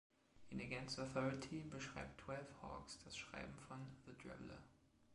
[0.49, 3.77] In „Against Authority“ beschreibt Twelve Hawks das Schreiben von
[4.07, 4.57] „The Traveler“.